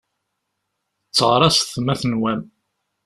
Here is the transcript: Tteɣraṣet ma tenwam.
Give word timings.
Tteɣraṣet 1.07 1.73
ma 1.79 1.93
tenwam. 2.01 2.41